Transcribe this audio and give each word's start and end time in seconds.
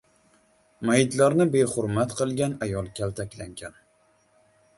Mayitlarni 0.89 1.47
behurmat 1.57 2.15
qilgan 2.23 2.57
ayol 2.69 2.91
kaltaklangan 3.01 3.79